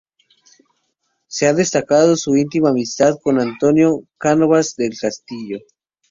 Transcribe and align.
Se 1.27 1.45
ha 1.45 1.53
destacado 1.53 2.15
su 2.17 2.35
íntima 2.35 2.69
amistad 2.69 3.19
con 3.21 3.39
Antonio 3.39 4.01
Cánovas 4.17 4.75
del 4.75 4.97
Castillo. 4.99 5.59